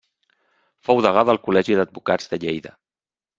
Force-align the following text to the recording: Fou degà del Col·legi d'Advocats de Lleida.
Fou 0.87 1.01
degà 1.07 1.23
del 1.31 1.39
Col·legi 1.49 1.77
d'Advocats 1.81 2.33
de 2.33 2.41
Lleida. 2.47 2.75